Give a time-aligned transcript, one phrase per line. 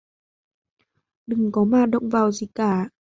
[1.27, 2.89] Đừng có mà động vào gì cả